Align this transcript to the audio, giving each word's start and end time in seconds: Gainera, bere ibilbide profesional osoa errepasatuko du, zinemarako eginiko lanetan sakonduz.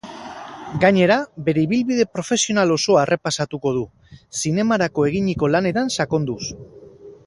Gainera, 0.83 1.17
bere 1.49 1.61
ibilbide 1.65 2.07
profesional 2.15 2.73
osoa 2.77 3.05
errepasatuko 3.09 3.77
du, 3.79 3.87
zinemarako 4.43 5.09
eginiko 5.11 5.55
lanetan 5.57 5.97
sakonduz. 6.01 6.41